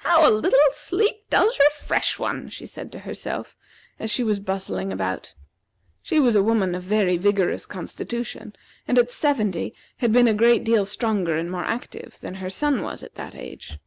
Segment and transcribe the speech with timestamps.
[0.00, 3.56] "How a little sleep does refresh one," she said to herself,
[3.98, 5.34] as she was bustling about.
[6.02, 8.54] She was a woman of very vigorous constitution,
[8.86, 12.82] and at seventy had been a great deal stronger and more active than her son
[12.82, 13.78] was at that age.